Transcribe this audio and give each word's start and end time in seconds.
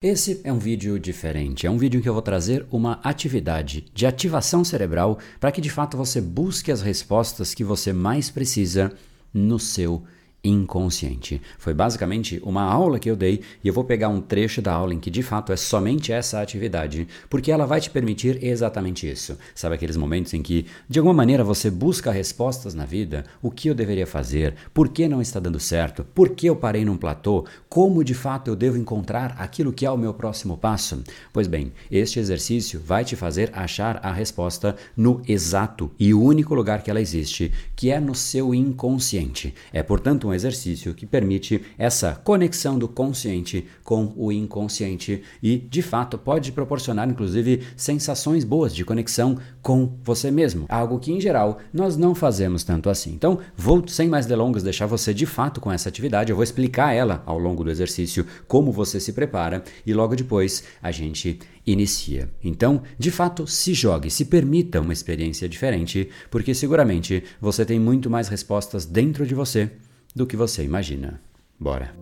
Esse 0.00 0.40
é 0.44 0.52
um 0.52 0.60
vídeo 0.60 0.96
diferente, 0.96 1.66
é 1.66 1.70
um 1.70 1.76
vídeo 1.76 1.98
em 1.98 2.00
que 2.00 2.08
eu 2.08 2.12
vou 2.12 2.22
trazer 2.22 2.64
uma 2.70 3.00
atividade 3.02 3.84
de 3.92 4.06
ativação 4.06 4.62
cerebral 4.62 5.18
para 5.40 5.50
que 5.50 5.60
de 5.60 5.68
fato 5.68 5.96
você 5.96 6.20
busque 6.20 6.70
as 6.70 6.80
respostas 6.80 7.52
que 7.52 7.64
você 7.64 7.92
mais 7.92 8.30
precisa 8.30 8.92
no 9.34 9.58
seu 9.58 10.04
inconsciente. 10.42 11.42
Foi 11.58 11.74
basicamente 11.74 12.40
uma 12.44 12.62
aula 12.62 12.98
que 12.98 13.10
eu 13.10 13.16
dei 13.16 13.42
e 13.62 13.68
eu 13.68 13.74
vou 13.74 13.84
pegar 13.84 14.08
um 14.08 14.20
trecho 14.20 14.62
da 14.62 14.72
aula 14.72 14.94
em 14.94 15.00
que 15.00 15.10
de 15.10 15.22
fato 15.22 15.52
é 15.52 15.56
somente 15.56 16.12
essa 16.12 16.40
atividade, 16.40 17.08
porque 17.28 17.50
ela 17.50 17.66
vai 17.66 17.80
te 17.80 17.90
permitir 17.90 18.42
exatamente 18.42 19.08
isso. 19.08 19.36
Sabe 19.54 19.74
aqueles 19.74 19.96
momentos 19.96 20.32
em 20.34 20.42
que 20.42 20.66
de 20.88 20.98
alguma 20.98 21.14
maneira 21.14 21.42
você 21.42 21.70
busca 21.70 22.12
respostas 22.12 22.74
na 22.74 22.84
vida? 22.84 23.24
O 23.42 23.50
que 23.50 23.68
eu 23.68 23.74
deveria 23.74 24.06
fazer? 24.06 24.54
Por 24.72 24.88
que 24.88 25.08
não 25.08 25.20
está 25.20 25.40
dando 25.40 25.58
certo? 25.58 26.04
Por 26.14 26.30
que 26.30 26.46
eu 26.46 26.56
parei 26.56 26.84
num 26.84 26.96
platô? 26.96 27.44
Como 27.68 28.04
de 28.04 28.14
fato 28.14 28.48
eu 28.48 28.56
devo 28.56 28.78
encontrar 28.78 29.34
aquilo 29.38 29.72
que 29.72 29.84
é 29.84 29.90
o 29.90 29.98
meu 29.98 30.14
próximo 30.14 30.56
passo? 30.56 31.02
Pois 31.32 31.46
bem, 31.46 31.72
este 31.90 32.18
exercício 32.18 32.80
vai 32.84 33.04
te 33.04 33.16
fazer 33.16 33.50
achar 33.52 34.00
a 34.02 34.12
resposta 34.12 34.76
no 34.96 35.20
exato 35.26 35.90
e 35.98 36.14
único 36.14 36.54
lugar 36.54 36.82
que 36.82 36.90
ela 36.90 37.00
existe, 37.00 37.52
que 37.74 37.90
é 37.90 37.98
no 38.00 38.14
seu 38.14 38.54
inconsciente. 38.54 39.54
É 39.72 39.82
portanto 39.82 40.27
um 40.28 40.34
exercício 40.34 40.94
que 40.94 41.06
permite 41.06 41.60
essa 41.76 42.14
conexão 42.14 42.78
do 42.78 42.86
consciente 42.86 43.66
com 43.82 44.12
o 44.16 44.30
inconsciente 44.30 45.22
e, 45.42 45.56
de 45.58 45.82
fato, 45.82 46.18
pode 46.18 46.52
proporcionar, 46.52 47.08
inclusive, 47.08 47.62
sensações 47.76 48.44
boas 48.44 48.74
de 48.74 48.84
conexão 48.84 49.38
com 49.62 49.96
você 50.02 50.30
mesmo. 50.30 50.66
Algo 50.68 50.98
que, 50.98 51.12
em 51.12 51.20
geral, 51.20 51.58
nós 51.72 51.96
não 51.96 52.14
fazemos 52.14 52.62
tanto 52.62 52.90
assim. 52.90 53.12
Então, 53.12 53.38
vou, 53.56 53.86
sem 53.88 54.08
mais 54.08 54.26
delongas, 54.26 54.62
deixar 54.62 54.86
você 54.86 55.12
de 55.12 55.26
fato 55.26 55.60
com 55.60 55.72
essa 55.72 55.88
atividade. 55.88 56.30
Eu 56.30 56.36
vou 56.36 56.44
explicar 56.44 56.92
ela 56.92 57.22
ao 57.26 57.38
longo 57.38 57.64
do 57.64 57.70
exercício, 57.70 58.26
como 58.46 58.70
você 58.70 59.00
se 59.00 59.12
prepara 59.12 59.62
e 59.86 59.92
logo 59.92 60.14
depois 60.14 60.64
a 60.82 60.90
gente 60.90 61.38
inicia. 61.66 62.28
Então, 62.42 62.82
de 62.98 63.10
fato, 63.10 63.46
se 63.46 63.74
jogue, 63.74 64.10
se 64.10 64.24
permita 64.24 64.80
uma 64.80 64.92
experiência 64.92 65.48
diferente, 65.48 66.08
porque 66.30 66.54
seguramente 66.54 67.22
você 67.40 67.64
tem 67.64 67.78
muito 67.78 68.08
mais 68.08 68.28
respostas 68.28 68.86
dentro 68.86 69.26
de 69.26 69.34
você 69.34 69.70
do 70.14 70.26
que 70.26 70.36
você 70.36 70.64
imagina. 70.64 71.20
Bora! 71.58 71.94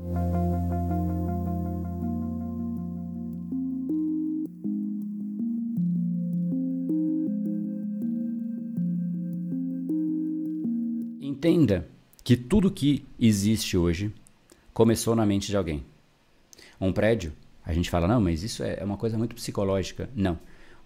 Entenda 11.20 11.86
que 12.24 12.36
tudo 12.36 12.70
que 12.70 13.04
existe 13.20 13.76
hoje 13.76 14.12
começou 14.72 15.14
na 15.14 15.24
mente 15.24 15.48
de 15.48 15.56
alguém. 15.56 15.84
Um 16.80 16.92
prédio, 16.92 17.32
a 17.64 17.72
gente 17.72 17.88
fala, 17.88 18.08
não, 18.08 18.20
mas 18.20 18.42
isso 18.42 18.62
é 18.62 18.82
uma 18.82 18.96
coisa 18.96 19.16
muito 19.16 19.34
psicológica. 19.34 20.10
Não. 20.14 20.38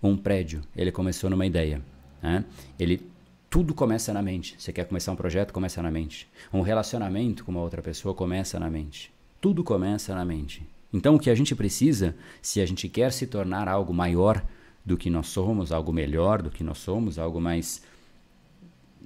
Um 0.02 0.16
prédio, 0.16 0.62
ele 0.76 0.92
começou 0.92 1.30
numa 1.30 1.46
ideia. 1.46 1.82
Né? 2.22 2.44
Ele 2.78 3.02
tudo 3.50 3.74
começa 3.74 4.14
na 4.14 4.22
mente. 4.22 4.54
Você 4.56 4.72
quer 4.72 4.84
começar 4.84 5.10
um 5.10 5.16
projeto, 5.16 5.52
começa 5.52 5.82
na 5.82 5.90
mente. 5.90 6.28
Um 6.52 6.60
relacionamento 6.60 7.44
com 7.44 7.50
uma 7.50 7.60
outra 7.60 7.82
pessoa 7.82 8.14
começa 8.14 8.60
na 8.60 8.70
mente. 8.70 9.12
Tudo 9.40 9.64
começa 9.64 10.14
na 10.14 10.24
mente. 10.24 10.64
Então, 10.92 11.16
o 11.16 11.18
que 11.18 11.28
a 11.28 11.34
gente 11.34 11.54
precisa, 11.56 12.14
se 12.40 12.60
a 12.60 12.66
gente 12.66 12.88
quer 12.88 13.12
se 13.12 13.26
tornar 13.26 13.66
algo 13.66 13.92
maior 13.92 14.40
do 14.84 14.96
que 14.96 15.10
nós 15.10 15.26
somos, 15.26 15.72
algo 15.72 15.92
melhor 15.92 16.40
do 16.40 16.48
que 16.48 16.62
nós 16.62 16.78
somos, 16.78 17.18
algo 17.18 17.40
mais 17.40 17.82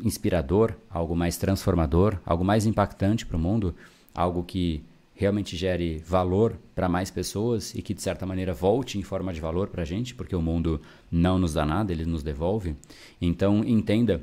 inspirador, 0.05 0.75
algo 0.91 1.17
mais 1.17 1.39
transformador, 1.39 2.19
algo 2.27 2.45
mais 2.45 2.67
impactante 2.67 3.25
para 3.25 3.39
o 3.39 3.41
mundo, 3.41 3.75
algo 4.15 4.45
que 4.45 4.85
realmente 5.15 5.57
gere 5.57 5.99
valor 5.99 6.59
para 6.75 6.89
mais 6.89 7.11
pessoas 7.11 7.75
e 7.75 7.81
que 7.81 7.95
de 7.95 8.03
certa 8.03 8.27
maneira 8.27 8.53
volte 8.53 8.99
em 8.99 9.03
forma 9.03 9.33
de 9.33 9.41
valor 9.41 9.69
para 9.69 9.83
a 9.83 9.87
gente, 9.87 10.15
porque 10.15 10.35
o 10.37 10.43
mundo 10.43 10.81
não 11.11 11.39
nos 11.39 11.55
dá 11.55 11.65
nada, 11.65 11.93
ele 11.93 12.05
nos 12.05 12.23
devolve. 12.23 12.75
Então 13.21 13.65
entenda 13.65 14.21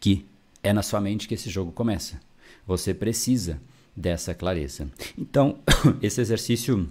que 0.00 0.26
é 0.62 0.72
na 0.72 0.82
sua 0.82 1.00
mente 1.00 1.28
que 1.28 1.34
esse 1.34 1.50
jogo 1.50 1.72
começa. 1.72 2.20
Você 2.66 2.94
precisa 2.94 3.60
dessa 3.96 4.34
clareza. 4.34 4.90
Então, 5.18 5.58
esse 6.00 6.20
exercício 6.20 6.88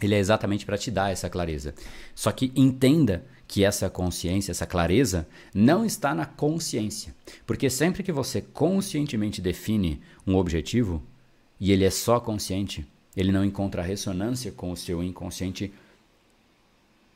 ele 0.00 0.14
é 0.14 0.18
exatamente 0.18 0.66
para 0.66 0.76
te 0.76 0.90
dar 0.90 1.10
essa 1.10 1.30
clareza. 1.30 1.74
Só 2.14 2.30
que 2.30 2.52
entenda 2.54 3.24
que 3.48 3.64
essa 3.64 3.88
consciência, 3.88 4.50
essa 4.50 4.66
clareza, 4.66 5.26
não 5.54 5.84
está 5.84 6.14
na 6.14 6.26
consciência. 6.26 7.14
Porque 7.46 7.70
sempre 7.70 8.02
que 8.02 8.12
você 8.12 8.40
conscientemente 8.40 9.40
define 9.40 10.00
um 10.26 10.36
objetivo 10.36 11.02
e 11.58 11.72
ele 11.72 11.84
é 11.84 11.90
só 11.90 12.20
consciente, 12.20 12.86
ele 13.16 13.32
não 13.32 13.44
encontra 13.44 13.82
ressonância 13.82 14.52
com 14.52 14.70
o 14.70 14.76
seu 14.76 15.02
inconsciente 15.02 15.72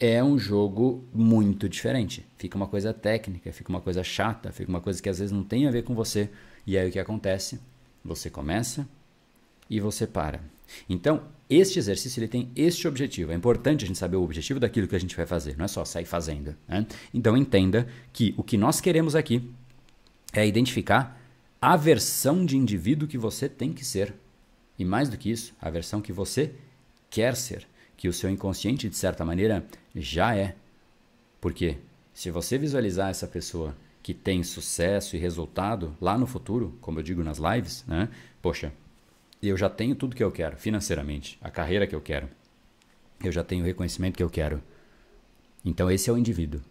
é 0.01 0.25
um 0.25 0.39
jogo 0.39 1.05
muito 1.13 1.69
diferente. 1.69 2.27
Fica 2.39 2.57
uma 2.57 2.67
coisa 2.67 2.95
técnica, 2.95 3.53
fica 3.53 3.69
uma 3.69 3.83
coisa 3.83 4.03
chata, 4.03 4.51
fica 4.51 4.71
uma 4.71 4.81
coisa 4.81 5.01
que 5.01 5.11
às 5.11 5.19
vezes 5.19 5.31
não 5.31 5.45
tem 5.45 5.69
a 5.69 5.71
ver 5.71 5.85
com 5.85 5.95
você. 5.95 6.31
E 6.67 6.79
aí 6.79 6.89
o 6.89 6.93
que 6.93 6.99
acontece? 6.99 7.61
Você 8.03 8.31
começa 8.31 8.89
e 9.69 9.79
você 9.79 10.07
para. 10.07 10.41
Então, 10.89 11.23
este 11.51 11.79
exercício 11.79 12.19
ele 12.19 12.29
tem 12.29 12.51
este 12.57 12.89
objetivo. 12.89 13.33
É 13.33 13.35
importante 13.35 13.85
a 13.85 13.87
gente 13.87 13.99
saber 13.99 14.17
o 14.17 14.23
objetivo 14.23 14.59
daquilo 14.59 14.89
que 14.89 14.97
a 14.97 15.01
gente 15.01 15.15
vai 15.15 15.27
fazer, 15.27 15.59
não 15.59 15.67
é 15.67 15.69
só 15.69 15.85
sair 15.85 16.07
fazendo. 16.07 16.57
Né? 16.67 16.87
Então, 17.13 17.37
entenda 17.37 17.87
que 18.11 18.35
o 18.39 18.43
que 18.43 18.57
nós 18.57 18.81
queremos 18.81 19.15
aqui 19.15 19.51
é 20.33 20.47
identificar 20.47 21.21
a 21.61 21.77
versão 21.77 22.47
de 22.47 22.57
indivíduo 22.57 23.07
que 23.07 23.19
você 23.19 23.51
tem 23.51 23.73
que 23.73 23.85
ser. 23.85 24.15
E 24.79 24.85
mais 24.85 25.11
do 25.11 25.19
que 25.19 25.31
isso, 25.31 25.53
a 25.61 25.69
versão 25.69 26.01
que 26.01 26.13
você 26.13 26.55
quer 27.11 27.37
ser 27.37 27.67
que 28.01 28.09
o 28.09 28.15
seu 28.15 28.31
inconsciente, 28.31 28.89
de 28.89 28.97
certa 28.97 29.27
maneira, 29.27 29.63
já 29.95 30.35
é. 30.35 30.57
Porque 31.39 31.77
se 32.15 32.31
você 32.31 32.57
visualizar 32.57 33.11
essa 33.11 33.27
pessoa 33.27 33.77
que 34.03 34.15
tem 34.15 34.43
sucesso 34.43 35.17
e 35.17 35.19
resultado 35.19 35.95
lá 36.01 36.17
no 36.17 36.27
futuro, 36.27 36.79
como 36.81 36.99
eu 36.99 37.03
digo 37.03 37.23
nas 37.23 37.37
lives, 37.37 37.85
né? 37.87 38.09
Poxa, 38.41 38.73
eu 39.43 39.55
já 39.55 39.69
tenho 39.69 39.95
tudo 39.95 40.17
que 40.17 40.25
eu 40.25 40.33
quero 40.33 40.57
financeiramente, 40.57 41.39
a 41.43 41.51
carreira 41.51 41.87
que 41.87 41.95
eu 41.95 42.01
quero. 42.01 42.27
Eu 43.23 43.31
já 43.31 43.45
tenho 43.45 43.63
o 43.63 43.67
reconhecimento 43.67 44.17
que 44.17 44.23
eu 44.23 44.31
quero. 44.31 44.63
Então 45.63 45.91
esse 45.91 46.09
é 46.09 46.13
o 46.15 46.17
indivíduo. 46.17 46.63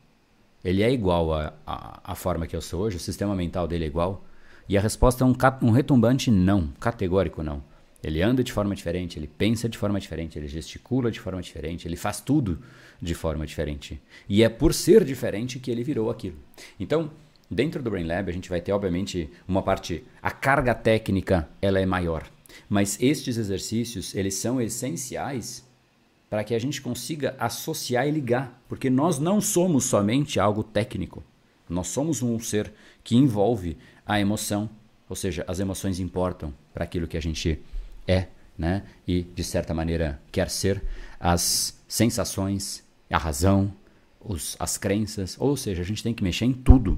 Ele 0.65 0.81
é 0.81 0.91
igual 0.91 1.31
à 1.31 1.53
a, 1.63 1.73
a, 1.75 2.11
a, 2.13 2.15
forma 2.15 2.47
que 2.47 2.55
eu 2.55 2.61
sou 2.61 2.81
hoje, 2.81 2.97
o 2.97 2.99
sistema 2.99 3.35
mental 3.35 3.67
dele 3.67 3.83
é 3.83 3.87
igual. 3.87 4.25
E 4.67 4.75
a 4.75 4.81
resposta 4.81 5.23
é 5.23 5.27
um, 5.27 5.35
um 5.61 5.69
retumbante 5.69 6.31
não, 6.31 6.69
categórico 6.79 7.43
não. 7.43 7.63
Ele 8.03 8.21
anda 8.21 8.43
de 8.43 8.51
forma 8.53 8.73
diferente, 8.73 9.19
ele 9.19 9.27
pensa 9.27 9.67
de 9.67 9.77
forma 9.77 9.99
diferente, 9.99 10.39
ele 10.39 10.47
gesticula 10.47 11.11
de 11.11 11.19
forma 11.19 11.41
diferente, 11.41 11.87
ele 11.87 11.97
faz 11.97 12.21
tudo 12.21 12.59
de 13.01 13.13
forma 13.13 13.45
diferente. 13.45 14.01
E 14.27 14.41
é 14.41 14.47
por 14.49 14.73
ser 14.73 15.03
diferente 15.03 15.59
que 15.59 15.69
ele 15.69 15.83
virou 15.83 16.09
aquilo. 16.09 16.37
Então, 16.79 17.11
dentro 17.51 17.83
do 17.83 17.89
Brain 17.89 18.05
Lab, 18.05 18.29
a 18.29 18.33
gente 18.33 18.49
vai 18.49 18.61
ter, 18.61 18.71
obviamente, 18.71 19.29
uma 19.47 19.61
parte. 19.61 20.03
A 20.21 20.31
carga 20.31 20.73
técnica 20.73 21.49
ela 21.61 21.79
é 21.79 21.85
maior. 21.85 22.29
Mas 22.69 22.97
estes 23.01 23.37
exercícios, 23.37 24.15
eles 24.15 24.35
são 24.35 24.61
essenciais 24.61 25.67
para 26.29 26.43
que 26.43 26.53
a 26.53 26.59
gente 26.59 26.81
consiga 26.81 27.35
associar 27.39 28.07
e 28.07 28.11
ligar. 28.11 28.61
Porque 28.69 28.89
nós 28.89 29.19
não 29.19 29.41
somos 29.41 29.85
somente 29.85 30.39
algo 30.39 30.63
técnico. 30.63 31.23
Nós 31.67 31.87
somos 31.87 32.21
um 32.21 32.39
ser 32.39 32.71
que 33.03 33.15
envolve 33.15 33.77
a 34.05 34.19
emoção. 34.19 34.69
Ou 35.09 35.15
seja, 35.15 35.43
as 35.47 35.59
emoções 35.59 35.99
importam 35.99 36.53
para 36.73 36.83
aquilo 36.83 37.07
que 37.07 37.17
a 37.17 37.21
gente 37.21 37.59
é, 38.09 38.27
né? 38.57 38.83
E 39.07 39.21
de 39.21 39.43
certa 39.43 39.73
maneira 39.73 40.19
quer 40.31 40.49
ser 40.49 40.81
as 41.19 41.79
sensações, 41.87 42.83
a 43.09 43.17
razão, 43.17 43.71
os, 44.19 44.55
as 44.59 44.77
crenças, 44.77 45.37
ou 45.39 45.55
seja, 45.55 45.81
a 45.83 45.85
gente 45.85 46.01
tem 46.01 46.13
que 46.13 46.23
mexer 46.23 46.45
em 46.45 46.53
tudo. 46.53 46.97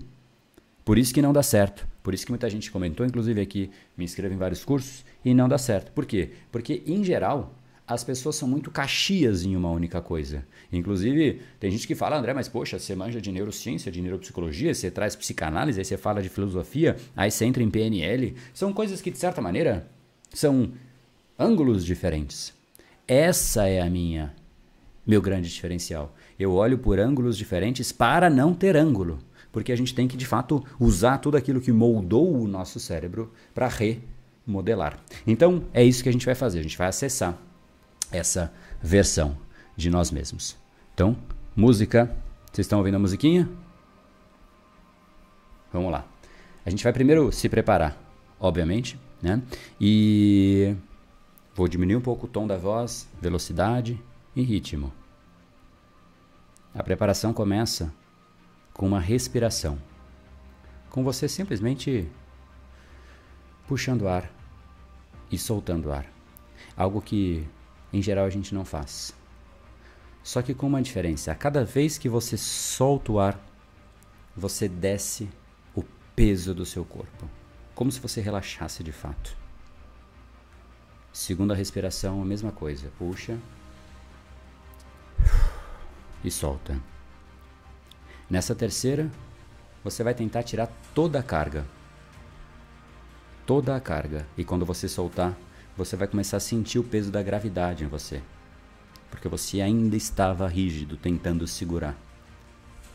Por 0.86 0.98
isso 0.98 1.14
que 1.14 1.22
não 1.22 1.34
dá 1.34 1.44
certo. 1.44 1.88
Por 2.02 2.14
isso 2.14 2.26
que 2.26 2.32
muita 2.32 2.50
gente 2.50 2.72
comentou, 2.72 3.06
inclusive 3.06 3.42
aqui, 3.42 3.70
me 3.96 4.06
inscreve 4.06 4.34
em 4.34 4.38
vários 4.38 4.64
cursos 4.64 5.06
e 5.24 5.34
não 5.34 5.48
dá 5.48 5.58
certo. 5.58 5.92
Por 5.92 6.06
quê? 6.06 6.32
Porque 6.52 6.82
em 6.88 7.04
geral 7.04 7.54
as 7.86 8.04
pessoas 8.06 8.38
são 8.38 8.48
muito 8.48 8.72
caxias 8.72 9.44
em 9.44 9.56
uma 9.56 9.70
única 9.70 10.02
coisa. 10.02 10.46
Inclusive, 10.72 11.42
tem 11.60 11.70
gente 11.70 11.86
que 11.86 11.94
fala, 11.94 12.18
André, 12.18 12.34
mas 12.34 12.48
poxa, 12.48 12.80
você 12.80 12.96
manja 12.96 13.20
de 13.20 13.32
neurociência, 13.32 13.92
de 13.92 14.02
neuropsicologia, 14.02 14.74
você 14.74 14.90
traz 14.90 15.14
psicanálise, 15.14 15.78
aí 15.78 15.86
você 15.86 15.98
fala 15.98 16.22
de 16.22 16.30
filosofia, 16.30 16.96
aí 17.16 17.30
você 17.30 17.44
entra 17.44 17.62
em 17.62 17.70
PNL. 17.70 18.34
São 18.54 18.72
coisas 18.72 19.02
que, 19.02 19.12
de 19.12 19.18
certa 19.18 19.42
maneira, 19.42 19.88
são 20.34 20.72
ângulos 21.42 21.84
diferentes. 21.84 22.54
Essa 23.08 23.68
é 23.68 23.82
a 23.82 23.90
minha 23.90 24.34
meu 25.06 25.22
grande 25.22 25.50
diferencial. 25.50 26.16
Eu 26.40 26.54
olho 26.54 26.78
por 26.78 27.00
ângulos 27.00 27.36
diferentes 27.36 27.92
para 27.92 28.30
não 28.30 28.54
ter 28.54 28.78
ângulo, 28.78 29.18
porque 29.52 29.72
a 29.72 29.76
gente 29.76 29.96
tem 29.96 30.08
que 30.08 30.16
de 30.16 30.28
fato 30.28 30.64
usar 30.80 31.18
tudo 31.18 31.36
aquilo 31.36 31.60
que 31.60 31.72
moldou 31.72 32.40
o 32.40 32.48
nosso 32.48 32.80
cérebro 32.80 33.34
para 33.56 33.68
remodelar. 33.68 35.00
Então, 35.26 35.64
é 35.74 35.84
isso 35.84 36.04
que 36.04 36.10
a 36.10 36.12
gente 36.12 36.26
vai 36.26 36.36
fazer. 36.36 36.60
A 36.60 36.64
gente 36.64 36.78
vai 36.78 36.88
acessar 36.88 37.36
essa 38.12 38.54
versão 38.82 39.36
de 39.76 39.90
nós 39.90 40.12
mesmos. 40.12 40.56
Então, 40.94 41.18
música. 41.56 42.16
Vocês 42.52 42.66
estão 42.66 42.80
ouvindo 42.80 42.96
a 42.96 43.00
musiquinha? 43.00 43.50
Vamos 45.74 45.92
lá. 45.92 46.06
A 46.66 46.70
gente 46.70 46.84
vai 46.84 46.94
primeiro 46.94 47.32
se 47.32 47.48
preparar, 47.50 47.98
obviamente, 48.40 49.00
né? 49.22 49.42
E 49.80 50.76
Vou 51.54 51.68
diminuir 51.68 51.98
um 51.98 52.02
pouco 52.02 52.26
o 52.26 52.30
tom 52.30 52.48
da 52.48 52.58
voz, 52.58 53.10
velocidade, 53.22 54.02
e 54.36 54.42
ritmo. 54.42 54.92
A 56.74 56.82
preparação 56.82 57.34
começa 57.34 57.94
com 58.74 58.88
uma 58.88 59.00
respiração, 59.00 59.78
com 60.90 61.04
você 61.04 61.28
simplesmente 61.28 62.10
puxando 63.68 64.08
ar 64.08 64.32
e 65.30 65.38
soltando 65.38 65.92
ar. 65.92 66.06
Algo 66.78 67.02
que 67.02 67.46
em 67.92 68.02
geral 68.02 68.26
a 68.26 68.30
gente 68.30 68.54
não 68.54 68.64
faz. 68.64 69.14
Só 70.24 70.42
que 70.42 70.54
com 70.54 70.68
uma 70.68 70.82
diferença: 70.82 71.32
a 71.32 71.36
cada 71.36 71.66
vez 71.66 71.98
que 71.98 72.08
você 72.08 72.38
solta 72.38 73.12
o 73.12 73.20
ar, 73.20 73.40
você 74.36 74.70
desce 74.70 75.30
o 75.76 75.84
peso 76.16 76.56
do 76.56 76.66
seu 76.66 76.86
corpo, 76.86 77.30
como 77.76 77.92
se 77.92 78.00
você 78.00 78.22
relaxasse 78.22 78.82
de 78.84 78.94
fato. 78.94 79.41
Segunda 81.14 81.54
respiração, 81.54 82.22
a 82.22 82.26
mesma 82.26 82.52
coisa. 82.52 82.92
Puxa 82.98 83.38
e 86.24 86.30
solta. 86.30 86.80
Nessa 88.30 88.56
terceira, 88.56 89.12
você 89.84 90.04
vai 90.04 90.14
tentar 90.14 90.44
tirar 90.44 90.72
toda 90.94 91.20
a 91.20 91.24
carga. 91.24 91.66
Toda 93.46 93.76
a 93.76 93.80
carga. 93.80 94.26
E 94.38 94.44
quando 94.44 94.66
você 94.66 94.88
soltar, 94.88 95.38
você 95.76 95.96
vai 95.96 96.08
começar 96.08 96.38
a 96.38 96.42
sentir 96.42 96.80
o 96.80 96.84
peso 96.84 97.12
da 97.12 97.22
gravidade 97.22 97.84
em 97.84 97.88
você. 97.88 98.22
Porque 99.10 99.28
você 99.28 99.60
ainda 99.60 99.98
estava 99.98 100.48
rígido, 100.48 100.96
tentando 100.96 101.46
segurar. 101.48 101.98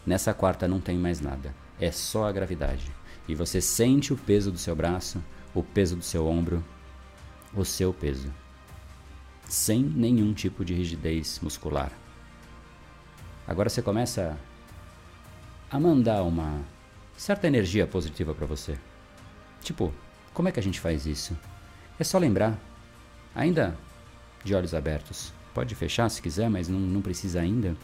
Nessa 0.06 0.32
quarta 0.32 0.66
não 0.66 0.80
tem 0.80 0.96
mais 0.96 1.20
nada. 1.20 1.54
É 1.78 1.90
só 1.90 2.26
a 2.26 2.32
gravidade. 2.32 2.90
E 3.28 3.34
você 3.34 3.60
sente 3.60 4.12
o 4.12 4.16
peso 4.16 4.50
do 4.50 4.58
seu 4.58 4.74
braço, 4.74 5.22
o 5.52 5.62
peso 5.62 5.96
do 5.96 6.04
seu 6.04 6.26
ombro, 6.26 6.64
o 7.60 7.64
seu 7.64 7.92
peso. 7.92 8.32
Sem 9.48 9.82
nenhum 9.82 10.32
tipo 10.32 10.64
de 10.64 10.74
rigidez 10.74 11.40
muscular. 11.40 11.90
Agora 13.46 13.68
você 13.68 13.80
começa 13.80 14.36
a 15.70 15.78
mandar 15.78 16.22
uma 16.22 16.60
certa 17.16 17.46
energia 17.46 17.86
positiva 17.86 18.34
para 18.34 18.46
você. 18.46 18.76
Tipo, 19.62 19.92
como 20.34 20.48
é 20.48 20.52
que 20.52 20.60
a 20.60 20.62
gente 20.62 20.80
faz 20.80 21.06
isso? 21.06 21.36
É 21.98 22.04
só 22.04 22.18
lembrar, 22.18 22.58
ainda 23.34 23.76
de 24.44 24.54
olhos 24.54 24.74
abertos. 24.74 25.32
Pode 25.54 25.74
fechar 25.74 26.08
se 26.08 26.20
quiser, 26.20 26.50
mas 26.50 26.68
não, 26.68 26.78
não 26.78 27.00
precisa 27.00 27.40
ainda. 27.40 27.76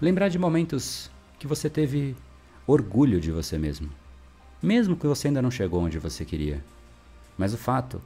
Lembrar 0.00 0.28
de 0.28 0.38
momentos 0.38 1.10
que 1.38 1.46
você 1.46 1.68
teve 1.68 2.16
orgulho 2.66 3.20
de 3.20 3.30
você 3.30 3.58
mesmo. 3.58 3.90
Mesmo 4.62 4.96
que 4.96 5.06
você 5.06 5.28
ainda 5.28 5.42
não 5.42 5.50
chegou 5.50 5.82
onde 5.82 5.98
você 5.98 6.24
queria. 6.24 6.64
Mas 7.36 7.54
o 7.54 7.58
fato, 7.58 8.00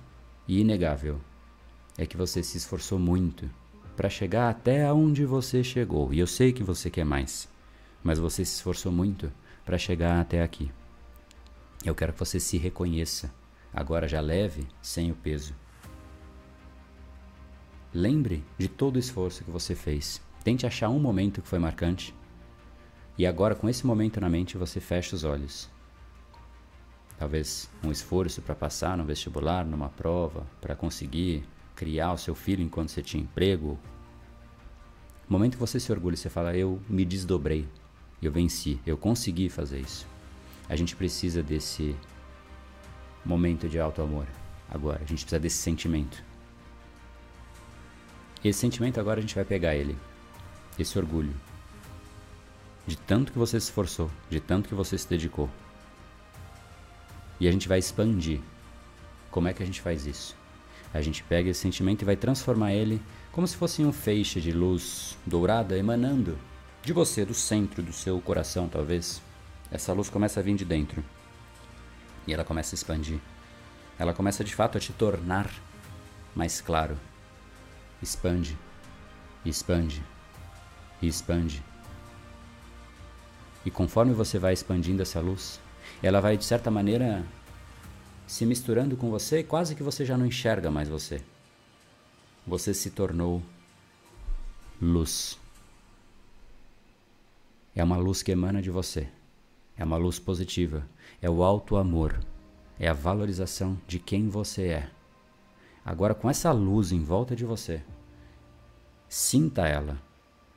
e 0.46 0.60
inegável, 0.60 1.20
é 1.96 2.06
que 2.06 2.16
você 2.16 2.42
se 2.42 2.56
esforçou 2.56 2.98
muito 2.98 3.48
para 3.96 4.08
chegar 4.08 4.48
até 4.48 4.90
onde 4.92 5.24
você 5.24 5.62
chegou. 5.62 6.12
E 6.12 6.18
eu 6.18 6.26
sei 6.26 6.52
que 6.52 6.62
você 6.62 6.90
quer 6.90 7.04
mais, 7.04 7.48
mas 8.02 8.18
você 8.18 8.44
se 8.44 8.56
esforçou 8.56 8.90
muito 8.90 9.32
para 9.64 9.78
chegar 9.78 10.20
até 10.20 10.42
aqui. 10.42 10.70
Eu 11.84 11.94
quero 11.94 12.12
que 12.12 12.18
você 12.18 12.38
se 12.40 12.56
reconheça, 12.56 13.32
agora 13.72 14.08
já 14.08 14.20
leve, 14.20 14.66
sem 14.80 15.10
o 15.10 15.14
peso. 15.14 15.54
Lembre 17.92 18.44
de 18.56 18.68
todo 18.68 18.96
o 18.96 18.98
esforço 18.98 19.44
que 19.44 19.50
você 19.50 19.74
fez. 19.74 20.22
Tente 20.42 20.66
achar 20.66 20.88
um 20.88 20.98
momento 20.98 21.42
que 21.42 21.48
foi 21.48 21.58
marcante. 21.58 22.14
E 23.18 23.26
agora, 23.26 23.54
com 23.54 23.68
esse 23.68 23.86
momento 23.86 24.20
na 24.20 24.28
mente, 24.28 24.56
você 24.56 24.80
fecha 24.80 25.14
os 25.14 25.24
olhos. 25.24 25.70
Talvez 27.22 27.70
um 27.84 27.92
esforço 27.92 28.42
para 28.42 28.52
passar 28.52 28.96
no 28.96 29.04
vestibular, 29.04 29.64
numa 29.64 29.88
prova, 29.88 30.44
para 30.60 30.74
conseguir 30.74 31.44
criar 31.76 32.12
o 32.12 32.18
seu 32.18 32.34
filho 32.34 32.64
enquanto 32.64 32.88
você 32.88 33.00
tinha 33.00 33.22
emprego. 33.22 33.78
No 35.28 35.38
momento 35.38 35.52
que 35.52 35.60
você 35.60 35.78
se 35.78 35.92
orgulha, 35.92 36.16
você 36.16 36.28
fala: 36.28 36.56
Eu 36.56 36.82
me 36.88 37.04
desdobrei, 37.04 37.68
eu 38.20 38.32
venci, 38.32 38.80
eu 38.84 38.96
consegui 38.96 39.48
fazer 39.48 39.78
isso. 39.78 40.04
A 40.68 40.74
gente 40.74 40.96
precisa 40.96 41.44
desse 41.44 41.94
momento 43.24 43.68
de 43.68 43.78
alto 43.78 44.02
amor. 44.02 44.26
Agora, 44.68 44.96
a 44.96 45.06
gente 45.06 45.20
precisa 45.20 45.38
desse 45.38 45.58
sentimento. 45.58 46.24
Esse 48.44 48.58
sentimento 48.58 48.98
agora 48.98 49.20
a 49.20 49.22
gente 49.22 49.36
vai 49.36 49.44
pegar 49.44 49.76
ele, 49.76 49.96
esse 50.76 50.98
orgulho, 50.98 51.32
de 52.84 52.96
tanto 52.96 53.30
que 53.30 53.38
você 53.38 53.60
se 53.60 53.66
esforçou, 53.66 54.10
de 54.28 54.40
tanto 54.40 54.68
que 54.68 54.74
você 54.74 54.98
se 54.98 55.08
dedicou. 55.08 55.48
E 57.42 57.48
a 57.48 57.50
gente 57.50 57.66
vai 57.66 57.80
expandir. 57.80 58.38
Como 59.28 59.48
é 59.48 59.52
que 59.52 59.64
a 59.64 59.66
gente 59.66 59.80
faz 59.80 60.06
isso? 60.06 60.36
A 60.94 61.02
gente 61.02 61.24
pega 61.24 61.50
esse 61.50 61.58
sentimento 61.58 62.02
e 62.02 62.04
vai 62.04 62.14
transformar 62.14 62.72
ele 62.72 63.02
como 63.32 63.48
se 63.48 63.56
fosse 63.56 63.82
um 63.82 63.92
feixe 63.92 64.40
de 64.40 64.52
luz 64.52 65.18
dourada 65.26 65.76
emanando 65.76 66.38
de 66.84 66.92
você, 66.92 67.24
do 67.24 67.34
centro 67.34 67.82
do 67.82 67.92
seu 67.92 68.20
coração, 68.20 68.68
talvez. 68.68 69.20
Essa 69.72 69.92
luz 69.92 70.08
começa 70.08 70.38
a 70.38 70.42
vir 70.44 70.54
de 70.54 70.64
dentro. 70.64 71.02
E 72.28 72.32
ela 72.32 72.44
começa 72.44 72.74
a 72.74 72.76
expandir. 72.76 73.18
Ela 73.98 74.14
começa 74.14 74.44
de 74.44 74.54
fato 74.54 74.78
a 74.78 74.80
te 74.80 74.92
tornar 74.92 75.50
mais 76.36 76.60
claro. 76.60 76.96
Expande, 78.00 78.56
expande, 79.44 80.00
expande. 81.02 81.60
E 83.66 83.70
conforme 83.70 84.14
você 84.14 84.38
vai 84.38 84.52
expandindo 84.52 85.02
essa 85.02 85.18
luz, 85.18 85.58
ela 86.00 86.20
vai 86.20 86.36
de 86.36 86.44
certa 86.44 86.70
maneira 86.70 87.24
se 88.26 88.46
misturando 88.46 88.96
com 88.96 89.10
você 89.10 89.40
e 89.40 89.44
quase 89.44 89.74
que 89.74 89.82
você 89.82 90.04
já 90.04 90.16
não 90.16 90.26
enxerga 90.26 90.70
mais 90.70 90.88
você. 90.88 91.20
Você 92.46 92.72
se 92.72 92.90
tornou 92.90 93.42
luz. 94.80 95.38
É 97.74 97.82
uma 97.82 97.96
luz 97.96 98.22
que 98.22 98.32
emana 98.32 98.60
de 98.60 98.70
você. 98.70 99.08
É 99.76 99.84
uma 99.84 99.96
luz 99.96 100.18
positiva. 100.18 100.86
É 101.20 101.30
o 101.30 101.42
alto 101.42 101.76
amor. 101.76 102.18
É 102.78 102.88
a 102.88 102.92
valorização 102.92 103.80
de 103.86 103.98
quem 103.98 104.28
você 104.28 104.68
é. 104.68 104.90
Agora, 105.84 106.14
com 106.14 106.28
essa 106.28 106.52
luz 106.52 106.92
em 106.92 107.02
volta 107.02 107.34
de 107.34 107.44
você, 107.44 107.82
sinta 109.08 109.66
ela. 109.66 110.00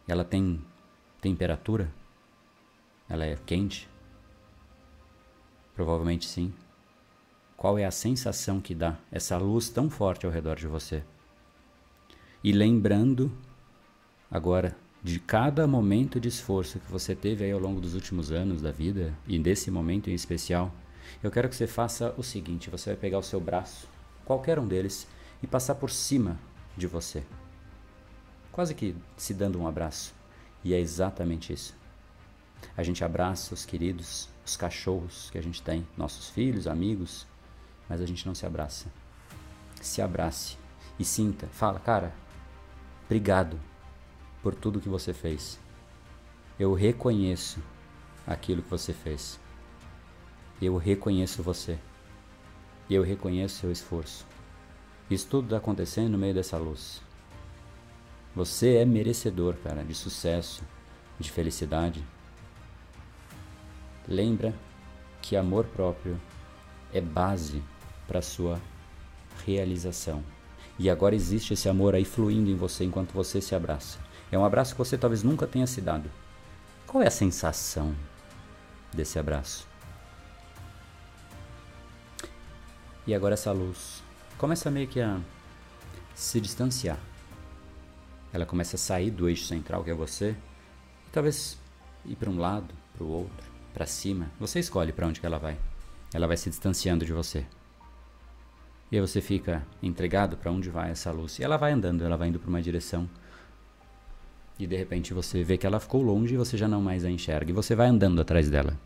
Ela 0.08 0.24
tem 0.24 0.64
temperatura? 1.22 1.92
Ela 3.10 3.26
é 3.26 3.36
quente? 3.46 3.90
Provavelmente 5.76 6.26
sim. 6.26 6.54
Qual 7.58 7.78
é 7.78 7.86
a 7.86 7.92
sensação 7.92 8.60
que 8.60 8.74
dá 8.74 8.98
essa 9.12 9.38
luz 9.38 9.70
tão 9.70 9.90
forte 9.90 10.26
ao 10.26 10.32
redor 10.32 10.56
de 10.56 10.68
você? 10.68 11.04
E 12.44 12.52
lembrando 12.52 13.32
agora 14.30 14.76
de 15.04 15.20
cada 15.20 15.68
momento 15.68 16.20
de 16.20 16.28
esforço 16.28 16.80
que 16.80 16.92
você 16.92 17.14
teve 17.16 17.44
aí 17.44 17.52
ao 17.52 17.60
longo 17.60 17.80
dos 17.80 17.94
últimos 17.94 18.32
anos 18.32 18.62
da 18.62 18.72
vida 18.72 19.14
e 19.28 19.38
desse 19.38 19.70
momento 19.70 20.10
em 20.10 20.14
especial, 20.14 20.74
eu 21.22 21.30
quero 21.30 21.48
que 21.48 21.56
você 21.56 21.68
faça 21.68 22.14
o 22.18 22.24
seguinte: 22.24 22.70
você 22.70 22.92
vai 22.92 22.98
pegar 22.98 23.20
o 23.20 23.24
seu 23.24 23.40
braço, 23.40 23.88
qualquer 24.26 24.58
um 24.60 24.68
deles, 24.68 25.08
e 25.44 25.48
passar 25.48 25.76
por 25.76 25.92
cima 25.92 26.40
de 26.76 26.88
você, 26.88 27.24
quase 28.52 28.74
que 28.74 28.96
se 29.16 29.34
dando 29.34 29.60
um 29.60 29.68
abraço. 29.68 30.14
E 30.64 30.74
é 30.74 30.80
exatamente 30.80 31.54
isso. 31.54 31.76
A 32.76 32.82
gente 32.82 33.04
abraça 33.04 33.54
os 33.54 33.66
queridos, 33.66 34.28
os 34.46 34.56
cachorros 34.56 35.30
que 35.32 35.38
a 35.38 35.42
gente 35.42 35.62
tem, 35.62 35.86
nossos 35.98 36.30
filhos, 36.30 36.68
amigos, 36.68 37.26
mas 37.90 38.00
a 38.00 38.06
gente 38.06 38.26
não 38.26 38.36
se 38.36 38.46
abraça. 38.46 38.92
Se 39.82 40.02
abrace 40.02 40.58
e 41.00 41.04
sinta, 41.04 41.48
fala, 41.48 41.80
cara, 41.80 42.14
obrigado 43.06 43.60
por 44.42 44.54
tudo 44.54 44.80
que 44.80 44.90
você 44.90 45.14
fez. 45.14 45.60
Eu 46.60 46.74
reconheço 46.74 47.60
aquilo 48.26 48.62
que 48.62 48.70
você 48.70 48.94
fez. 48.94 49.40
Eu 50.62 50.78
reconheço 50.78 51.44
você. 51.44 51.78
Eu 52.90 53.04
reconheço 53.04 53.60
seu 53.60 53.72
esforço. 53.72 54.26
Isso 55.10 55.28
tudo 55.28 55.46
está 55.46 55.58
acontecendo 55.58 56.12
no 56.12 56.18
meio 56.18 56.34
dessa 56.34 56.58
luz. 56.58 57.02
Você 58.36 58.76
é 58.76 58.86
merecedor, 58.86 59.56
cara, 59.56 59.84
de 59.84 59.94
sucesso, 59.94 60.64
de 61.20 61.32
felicidade. 61.32 62.06
Lembra 64.08 64.54
que 65.22 65.36
amor 65.36 65.66
próprio 65.66 66.20
é 66.94 67.02
base 67.02 67.64
para 68.08 68.22
sua 68.22 68.62
realização. 69.46 70.24
E 70.78 70.90
agora 70.90 71.16
existe 71.16 71.54
esse 71.54 71.68
amor 71.68 71.96
aí 71.96 72.06
fluindo 72.06 72.50
em 72.50 72.56
você 72.56 72.84
enquanto 72.84 73.14
você 73.14 73.42
se 73.42 73.56
abraça. 73.56 73.98
É 74.32 74.38
um 74.38 74.46
abraço 74.46 74.74
que 74.74 74.78
você 74.78 74.98
talvez 74.98 75.24
nunca 75.24 75.48
tenha 75.48 75.66
se 75.66 75.82
dado. 75.82 76.10
Qual 76.86 77.02
é 77.02 77.08
a 77.08 77.12
sensação 77.12 77.96
desse 78.94 79.18
abraço? 79.18 79.68
E 83.08 83.14
agora 83.14 83.36
essa 83.36 83.52
luz 83.52 84.04
começa 84.38 84.70
meio 84.70 84.88
que 84.88 85.00
a 85.00 85.20
se 86.14 86.42
distanciar. 86.42 87.00
Ela 88.34 88.46
começa 88.46 88.76
a 88.76 88.80
sair 88.80 89.12
do 89.12 89.30
eixo 89.30 89.46
central 89.46 89.84
que 89.84 89.92
é 89.92 89.94
você 89.94 90.36
e 91.08 91.10
talvez 91.12 91.58
ir 92.06 92.16
para 92.16 92.30
um 92.30 92.38
lado, 92.38 92.74
para 92.94 93.04
o 93.04 93.10
outro, 93.10 93.55
para 93.76 93.86
cima. 93.86 94.32
Você 94.40 94.58
escolhe 94.58 94.94
para 94.94 95.06
onde 95.06 95.20
que 95.20 95.26
ela 95.26 95.38
vai. 95.38 95.58
Ela 96.14 96.28
vai 96.28 96.38
se 96.38 96.50
distanciando 96.50 97.06
de 97.06 97.12
você. 97.12 97.46
E 98.90 98.96
aí 98.96 99.02
você 99.02 99.20
fica 99.20 99.68
entregado 99.84 100.38
para 100.38 100.50
onde 100.50 100.70
vai 100.70 100.92
essa 100.92 101.12
luz. 101.12 101.38
E 101.40 101.44
ela 101.44 101.58
vai 101.58 101.74
andando, 101.74 102.02
ela 102.06 102.16
vai 102.16 102.30
indo 102.30 102.40
para 102.40 102.50
uma 102.50 102.62
direção 102.62 103.10
E 104.58 104.66
de 104.66 104.78
repente 104.78 105.14
você 105.14 105.44
vê 105.44 105.58
que 105.58 105.68
ela 105.68 105.82
ficou 105.82 106.02
longe 106.02 106.34
e 106.34 106.38
você 106.38 106.56
já 106.56 106.70
não 106.70 106.82
mais 106.82 107.04
a 107.04 107.12
enxerga. 107.12 107.52
E 107.52 107.54
você 107.54 107.76
vai 107.76 107.88
andando 107.88 108.22
atrás 108.22 108.50
dela. 108.50 108.80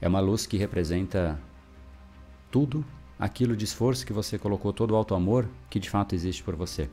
É 0.00 0.08
uma 0.08 0.18
luz 0.18 0.44
que 0.44 0.56
representa 0.56 1.38
tudo 2.50 2.84
aquilo 3.18 3.56
de 3.56 3.64
esforço 3.64 4.04
que 4.04 4.12
você 4.12 4.36
colocou, 4.36 4.72
todo 4.72 4.90
o 4.90 4.96
alto 4.96 5.14
amor 5.14 5.48
que 5.70 5.78
de 5.78 5.88
fato 5.88 6.14
existe 6.14 6.42
por 6.42 6.56
você. 6.56 6.90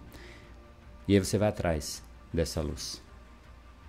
E 1.07 1.15
aí 1.15 1.19
você 1.19 1.39
vai 1.39 1.49
atrás 1.49 2.03
dessa 2.31 2.61
luz. 2.61 3.01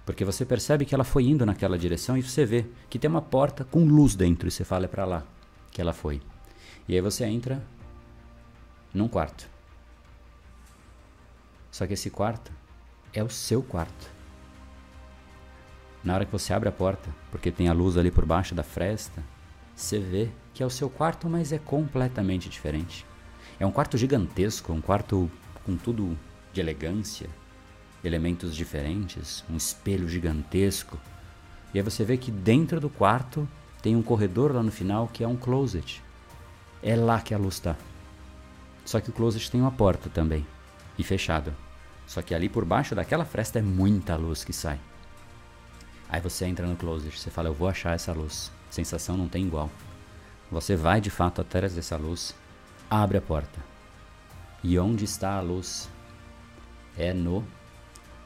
Porque 0.05 0.25
você 0.25 0.45
percebe 0.45 0.85
que 0.85 0.95
ela 0.95 1.05
foi 1.05 1.25
indo 1.25 1.47
naquela 1.47 1.79
direção 1.79 2.17
e 2.17 2.23
você 2.23 2.45
vê 2.45 2.67
que 2.91 2.99
tem 2.99 3.09
uma 3.09 3.23
porta 3.23 3.65
com 3.65 3.85
luz 3.85 4.15
dentro 4.15 4.49
e 4.49 4.51
você 4.51 4.65
fala 4.65 4.85
é 4.85 4.89
para 4.89 5.05
lá 5.05 5.25
que 5.71 5.81
ela 5.81 5.93
foi. 5.93 6.21
E 6.87 6.95
aí 6.95 7.01
você 7.01 7.25
entra 7.25 7.63
num 8.93 9.09
quarto. 9.09 9.49
Só 11.71 11.87
que 11.87 11.95
esse 11.95 12.11
quarto 12.11 12.53
é 13.13 13.23
o 13.23 13.31
seu 13.31 13.63
quarto. 13.63 14.13
Na 16.05 16.15
hora 16.15 16.27
que 16.27 16.33
você 16.33 16.53
abre 16.53 16.69
a 16.69 16.73
porta, 16.73 17.09
porque 17.31 17.51
tem 17.51 17.69
a 17.69 17.73
luz 17.73 17.97
ali 17.97 18.11
por 18.11 18.27
baixo 18.27 18.55
da 18.55 18.63
fresta, 18.63 19.25
você 19.75 19.99
vê 19.99 20.29
que 20.53 20.63
é 20.63 20.67
o 20.67 20.71
seu 20.71 20.91
quarto, 20.91 21.29
mas 21.29 21.51
é 21.51 21.59
completamente 21.59 22.49
diferente. 22.49 23.07
É 23.59 23.67
um 23.67 23.73
quarto 23.73 23.97
gigantesco, 23.97 24.73
um 24.73 24.81
quarto 24.81 25.31
com 25.65 25.77
tudo 25.77 26.17
de 26.53 26.61
elegância, 26.61 27.29
elementos 28.05 28.55
diferentes, 28.55 29.43
um 29.49 29.57
espelho 29.57 30.09
gigantesco. 30.09 30.99
E 31.73 31.79
aí 31.79 31.83
você 31.83 32.05
vê 32.05 32.17
que 32.17 32.31
dentro 32.31 32.79
do 32.79 32.91
quarto 32.91 33.49
tem 33.83 33.97
um 33.97 34.03
corredor 34.03 34.53
lá 34.53 34.63
no 34.63 34.71
final 34.71 35.09
que 35.09 35.25
é 35.25 35.29
um 35.29 35.37
closet. 35.37 36.03
É 36.83 36.95
lá 36.95 37.21
que 37.21 37.35
a 37.35 37.39
luz 37.39 37.55
está. 37.55 37.77
Só 38.85 39.01
que 39.01 39.09
o 39.09 39.13
closet 39.13 39.51
tem 39.51 39.61
uma 39.61 39.73
porta 39.73 40.11
também, 40.11 40.47
e 40.99 41.03
fechado. 41.03 41.55
Só 42.07 42.21
que 42.21 42.35
ali 42.35 42.49
por 42.49 42.65
baixo 42.65 42.95
daquela 42.95 43.25
fresta 43.25 43.59
é 43.59 43.63
muita 43.63 44.17
luz 44.17 44.45
que 44.45 44.53
sai. 44.53 44.79
Aí 46.09 46.21
você 46.21 46.45
entra 46.45 46.67
no 46.67 46.77
closet, 46.77 47.19
você 47.19 47.31
fala, 47.31 47.49
eu 47.49 47.55
vou 47.55 47.69
achar 47.69 47.95
essa 47.95 48.13
luz. 48.13 48.53
Sensação 48.71 49.17
não 49.17 49.29
tem 49.29 49.47
igual. 49.47 49.71
Você 50.51 50.77
vai 50.77 51.01
de 51.01 51.11
fato 51.11 51.41
atrás 51.41 51.75
dessa 51.75 51.97
luz, 51.97 52.35
abre 52.91 53.17
a 53.17 53.23
porta. 53.23 53.59
E 54.63 54.79
onde 54.79 55.05
está 55.05 55.37
a 55.37 55.41
luz? 55.41 55.89
É 56.97 57.13
no 57.13 57.45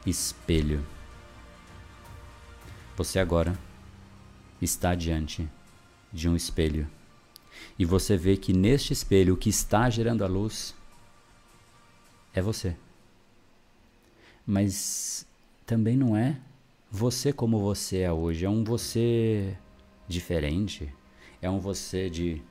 espelho. 0.05 0.85
Você 2.95 3.19
agora 3.19 3.57
está 4.61 4.95
diante 4.95 5.47
de 6.11 6.27
um 6.27 6.35
espelho. 6.35 6.87
E 7.77 7.85
você 7.85 8.17
vê 8.17 8.37
que 8.37 8.53
neste 8.53 8.93
espelho 8.93 9.33
o 9.33 9.37
que 9.37 9.49
está 9.49 9.89
gerando 9.89 10.23
a 10.23 10.27
luz 10.27 10.75
é 12.33 12.41
você. 12.41 12.75
Mas 14.45 15.25
também 15.65 15.95
não 15.95 16.15
é 16.15 16.39
você 16.91 17.31
como 17.31 17.59
você 17.59 17.99
é 17.99 18.11
hoje, 18.11 18.45
é 18.45 18.49
um 18.49 18.63
você 18.63 19.55
diferente, 20.07 20.91
é 21.41 21.49
um 21.49 21.59
você 21.59 22.09
de 22.09 22.41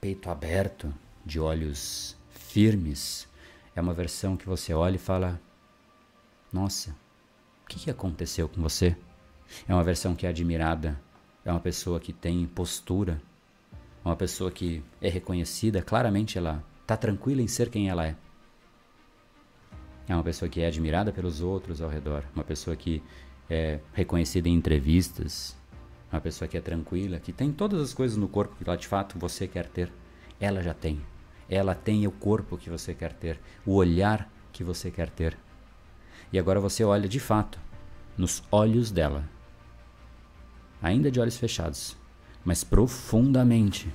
peito 0.00 0.30
aberto, 0.30 0.92
de 1.24 1.40
olhos 1.40 2.16
firmes. 2.30 3.26
É 3.74 3.80
uma 3.80 3.92
versão 3.92 4.36
que 4.36 4.46
você 4.46 4.72
olha 4.72 4.96
e 4.96 4.98
fala: 4.98 5.40
Nossa, 6.52 6.90
o 7.64 7.68
que, 7.68 7.78
que 7.78 7.90
aconteceu 7.90 8.46
com 8.46 8.60
você? 8.60 8.94
É 9.66 9.72
uma 9.72 9.82
versão 9.82 10.14
que 10.14 10.26
é 10.26 10.28
admirada, 10.28 11.00
é 11.44 11.50
uma 11.50 11.60
pessoa 11.60 11.98
que 11.98 12.12
tem 12.12 12.46
postura, 12.46 13.22
é 14.04 14.08
uma 14.08 14.16
pessoa 14.16 14.50
que 14.50 14.82
é 15.00 15.08
reconhecida, 15.08 15.80
claramente 15.80 16.36
ela 16.36 16.62
está 16.82 16.96
tranquila 16.96 17.40
em 17.40 17.48
ser 17.48 17.70
quem 17.70 17.88
ela 17.88 18.06
é. 18.06 18.16
É 20.06 20.14
uma 20.14 20.22
pessoa 20.22 20.48
que 20.48 20.60
é 20.60 20.66
admirada 20.66 21.10
pelos 21.10 21.40
outros 21.40 21.80
ao 21.80 21.88
redor, 21.88 22.22
uma 22.34 22.44
pessoa 22.44 22.76
que 22.76 23.02
é 23.48 23.80
reconhecida 23.94 24.48
em 24.48 24.54
entrevistas, 24.54 25.56
uma 26.12 26.20
pessoa 26.20 26.46
que 26.46 26.58
é 26.58 26.60
tranquila, 26.60 27.18
que 27.18 27.32
tem 27.32 27.50
todas 27.50 27.80
as 27.80 27.94
coisas 27.94 28.18
no 28.18 28.28
corpo 28.28 28.56
que 28.56 28.68
lá 28.68 28.76
de 28.76 28.86
fato 28.86 29.18
você 29.18 29.48
quer 29.48 29.68
ter, 29.68 29.90
ela 30.38 30.62
já 30.62 30.74
tem. 30.74 31.00
Ela 31.48 31.74
tem 31.74 32.06
o 32.06 32.10
corpo 32.10 32.58
que 32.58 32.68
você 32.68 32.92
quer 32.94 33.14
ter, 33.14 33.40
o 33.64 33.74
olhar 33.74 34.30
que 34.52 34.62
você 34.62 34.90
quer 34.90 35.08
ter. 35.08 35.36
E 36.32 36.38
agora 36.38 36.58
você 36.58 36.82
olha 36.82 37.08
de 37.08 37.20
fato 37.20 37.58
nos 38.16 38.42
olhos 38.50 38.90
dela, 38.90 39.28
ainda 40.82 41.10
de 41.10 41.20
olhos 41.20 41.36
fechados, 41.36 41.96
mas 42.44 42.64
profundamente. 42.64 43.92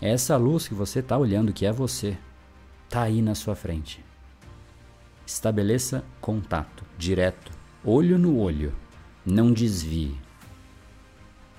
É 0.00 0.10
essa 0.10 0.36
luz 0.36 0.66
que 0.66 0.74
você 0.74 1.00
está 1.00 1.16
olhando, 1.16 1.52
que 1.52 1.66
é 1.66 1.72
você, 1.72 2.16
está 2.84 3.02
aí 3.02 3.22
na 3.22 3.34
sua 3.34 3.54
frente. 3.54 4.04
Estabeleça 5.26 6.04
contato 6.20 6.84
direto, 6.98 7.52
olho 7.84 8.18
no 8.18 8.38
olho. 8.38 8.74
Não 9.24 9.52
desvie. 9.52 10.20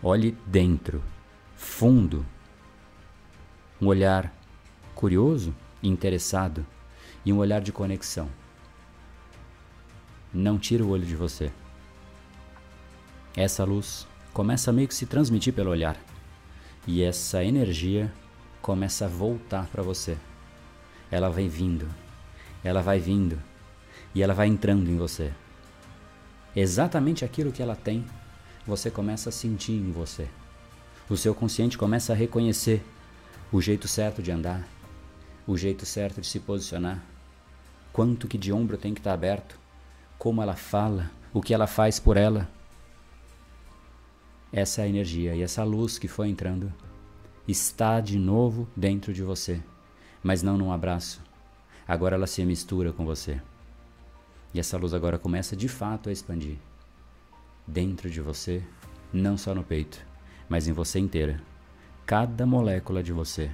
Olhe 0.01 0.37
dentro, 0.45 1.01
fundo. 1.55 2.25
Um 3.81 3.87
olhar 3.87 4.33
curioso, 4.93 5.55
interessado 5.81 6.65
e 7.25 7.31
um 7.31 7.37
olhar 7.37 7.61
de 7.61 7.71
conexão. 7.71 8.29
Não 10.33 10.57
tira 10.57 10.83
o 10.83 10.89
olho 10.89 11.05
de 11.05 11.15
você. 11.15 11.51
Essa 13.35 13.63
luz 13.63 14.07
começa 14.33 14.71
a 14.71 14.73
meio 14.73 14.87
que 14.87 14.95
se 14.95 15.05
transmitir 15.05 15.53
pelo 15.53 15.69
olhar. 15.69 15.95
E 16.87 17.03
essa 17.03 17.43
energia 17.43 18.11
começa 18.61 19.05
a 19.05 19.09
voltar 19.09 19.67
para 19.67 19.83
você. 19.83 20.17
Ela 21.11 21.29
vai 21.29 21.47
vindo, 21.47 21.87
ela 22.63 22.81
vai 22.81 22.99
vindo 22.99 23.39
e 24.15 24.23
ela 24.23 24.33
vai 24.33 24.47
entrando 24.47 24.89
em 24.89 24.97
você. 24.97 25.31
Exatamente 26.55 27.23
aquilo 27.23 27.51
que 27.51 27.61
ela 27.61 27.75
tem 27.75 28.05
você 28.65 28.89
começa 28.89 29.29
a 29.29 29.31
sentir 29.31 29.73
em 29.73 29.91
você. 29.91 30.27
O 31.09 31.17
seu 31.17 31.35
consciente 31.35 31.77
começa 31.77 32.13
a 32.13 32.15
reconhecer 32.15 32.83
o 33.51 33.61
jeito 33.61 33.87
certo 33.87 34.21
de 34.21 34.31
andar, 34.31 34.67
o 35.45 35.57
jeito 35.57 35.85
certo 35.85 36.21
de 36.21 36.27
se 36.27 36.39
posicionar, 36.39 37.03
quanto 37.91 38.27
que 38.27 38.37
de 38.37 38.53
ombro 38.53 38.77
tem 38.77 38.93
que 38.93 38.99
estar 38.99 39.13
aberto, 39.13 39.59
como 40.23 40.41
ela 40.41 40.55
fala, 40.55 41.11
o 41.33 41.41
que 41.41 41.53
ela 41.53 41.67
faz 41.67 41.99
por 41.99 42.15
ela. 42.15 42.49
Essa 44.53 44.79
é 44.79 44.85
a 44.85 44.87
energia 44.87 45.35
e 45.35 45.41
essa 45.41 45.65
luz 45.65 45.99
que 45.99 46.07
foi 46.07 46.29
entrando 46.29 46.71
está 47.45 47.99
de 47.99 48.17
novo 48.17 48.65
dentro 48.73 49.13
de 49.13 49.21
você, 49.21 49.61
mas 50.23 50.41
não 50.41 50.57
num 50.57 50.71
abraço. 50.71 51.21
Agora 51.85 52.15
ela 52.15 52.25
se 52.25 52.45
mistura 52.45 52.93
com 52.93 53.03
você. 53.03 53.41
E 54.53 54.61
essa 54.61 54.77
luz 54.77 54.93
agora 54.93 55.19
começa 55.19 55.57
de 55.57 55.67
fato 55.67 56.07
a 56.07 56.11
expandir 56.13 56.55
dentro 57.67 58.09
de 58.09 58.21
você, 58.21 58.63
não 59.11 59.37
só 59.37 59.53
no 59.53 59.61
peito, 59.61 59.99
mas 60.47 60.69
em 60.69 60.71
você 60.71 60.99
inteira. 60.99 61.43
Cada 62.05 62.45
molécula 62.45 63.03
de 63.03 63.11
você 63.11 63.51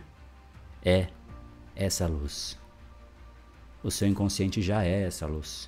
é 0.86 1.08
essa 1.76 2.06
luz. 2.06 2.60
O 3.82 3.90
seu 3.90 4.08
inconsciente 4.08 4.62
já 4.62 4.84
é 4.84 5.02
essa 5.02 5.26
luz. 5.26 5.68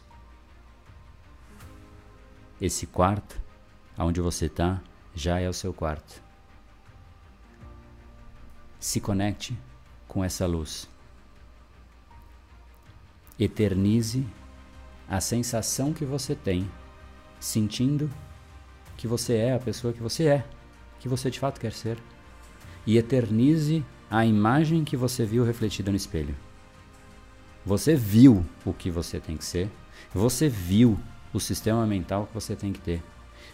Esse 2.62 2.86
quarto, 2.86 3.42
onde 3.98 4.22
você 4.22 4.46
está, 4.46 4.80
já 5.16 5.40
é 5.40 5.50
o 5.50 5.54
seu 5.54 5.74
quarto. 5.74 6.22
Se 8.80 9.02
conecte 9.02 9.58
com 10.08 10.24
essa 10.24 10.46
luz. 10.46 10.88
Eternize 13.40 14.24
a 15.10 15.20
sensação 15.20 15.92
que 15.92 16.06
você 16.06 16.36
tem 16.36 16.70
sentindo 17.40 18.08
que 18.96 19.08
você 19.08 19.38
é 19.38 19.56
a 19.56 19.60
pessoa 19.60 19.92
que 19.92 20.02
você 20.02 20.28
é, 20.28 20.46
que 21.00 21.10
você 21.10 21.32
de 21.32 21.40
fato 21.40 21.60
quer 21.60 21.74
ser. 21.74 21.98
E 22.86 22.96
eternize 22.96 23.84
a 24.10 24.24
imagem 24.24 24.84
que 24.84 24.96
você 24.96 25.26
viu 25.26 25.44
refletida 25.44 25.90
no 25.90 25.98
espelho. 25.98 26.36
Você 27.66 27.96
viu 27.96 28.46
o 28.64 28.72
que 28.72 28.92
você 28.92 29.20
tem 29.20 29.36
que 29.36 29.46
ser, 29.46 29.68
você 30.14 30.48
viu 30.48 31.00
o 31.34 31.40
sistema 31.40 31.86
mental 31.86 32.28
que 32.28 32.34
você 32.34 32.56
tem 32.56 32.74
que 32.74 32.80
ter, 32.80 33.02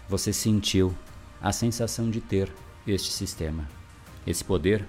você 0.07 0.33
sentiu 0.33 0.95
a 1.41 1.51
sensação 1.51 2.09
de 2.09 2.21
ter 2.21 2.51
este 2.85 3.11
sistema. 3.11 3.67
Esse 4.25 4.43
poder, 4.43 4.87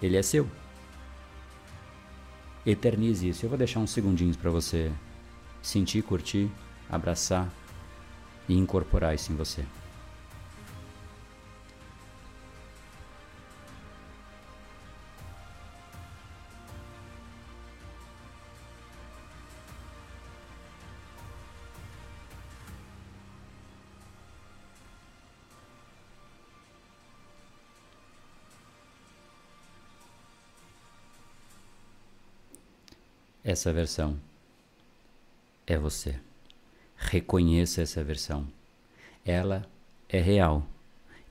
ele 0.00 0.16
é 0.16 0.22
seu. 0.22 0.48
Eternize 2.64 3.28
isso. 3.28 3.44
Eu 3.44 3.48
vou 3.48 3.58
deixar 3.58 3.80
uns 3.80 3.90
segundinhos 3.90 4.36
para 4.36 4.50
você 4.50 4.92
sentir, 5.62 6.02
curtir, 6.02 6.50
abraçar 6.88 7.52
e 8.48 8.54
incorporar 8.56 9.14
isso 9.14 9.32
em 9.32 9.36
você. 9.36 9.64
Essa 33.48 33.72
versão 33.72 34.20
é 35.66 35.78
você. 35.78 36.20
Reconheça 36.98 37.80
essa 37.80 38.04
versão. 38.04 38.46
Ela 39.24 39.66
é 40.06 40.20
real 40.20 40.66